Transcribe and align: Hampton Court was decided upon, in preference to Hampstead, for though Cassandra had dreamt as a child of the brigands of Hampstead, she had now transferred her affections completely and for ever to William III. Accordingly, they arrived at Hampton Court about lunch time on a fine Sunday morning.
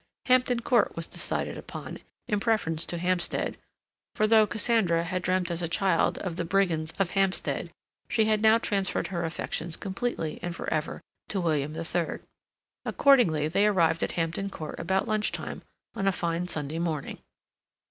Hampton 0.25 0.61
Court 0.61 0.95
was 0.95 1.05
decided 1.05 1.59
upon, 1.59 1.99
in 2.27 2.39
preference 2.39 2.87
to 2.87 2.97
Hampstead, 2.97 3.55
for 4.15 4.25
though 4.25 4.47
Cassandra 4.47 5.03
had 5.03 5.21
dreamt 5.21 5.51
as 5.51 5.61
a 5.61 5.67
child 5.67 6.17
of 6.17 6.37
the 6.37 6.43
brigands 6.43 6.91
of 6.97 7.11
Hampstead, 7.11 7.69
she 8.09 8.25
had 8.25 8.41
now 8.41 8.57
transferred 8.57 9.09
her 9.09 9.23
affections 9.25 9.75
completely 9.77 10.39
and 10.41 10.55
for 10.55 10.67
ever 10.73 11.01
to 11.27 11.39
William 11.39 11.75
III. 11.75 12.17
Accordingly, 12.83 13.47
they 13.47 13.67
arrived 13.67 14.01
at 14.01 14.13
Hampton 14.13 14.49
Court 14.49 14.79
about 14.79 15.07
lunch 15.07 15.31
time 15.31 15.61
on 15.93 16.07
a 16.07 16.11
fine 16.11 16.47
Sunday 16.47 16.79
morning. 16.79 17.19